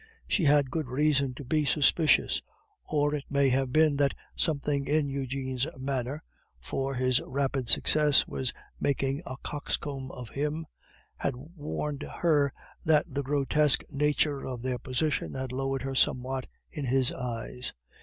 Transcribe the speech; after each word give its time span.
She 0.27 0.45
had 0.45 0.71
good 0.71 0.87
reason 0.87 1.35
to 1.35 1.43
be 1.45 1.63
suspicious. 1.63 2.41
Or 2.85 3.13
it 3.13 3.25
may 3.29 3.49
have 3.49 3.71
been 3.71 3.97
that 3.97 4.15
something 4.35 4.87
in 4.87 5.07
Eugene's 5.09 5.67
manner 5.77 6.23
(for 6.59 6.95
his 6.95 7.21
rapid 7.21 7.69
success 7.69 8.25
was 8.25 8.51
making 8.79 9.21
a 9.27 9.35
coxcomb 9.43 10.09
of 10.09 10.29
him) 10.31 10.65
had 11.17 11.35
warned 11.35 12.01
her 12.21 12.51
that 12.83 13.13
the 13.13 13.21
grotesque 13.21 13.83
nature 13.91 14.43
of 14.43 14.63
their 14.63 14.79
position 14.79 15.35
had 15.35 15.51
lowered 15.51 15.83
her 15.83 15.93
somewhat 15.93 16.47
in 16.71 16.85
his 16.85 17.11
eyes. 17.11 17.71